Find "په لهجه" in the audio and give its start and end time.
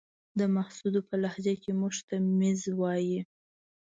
1.09-1.53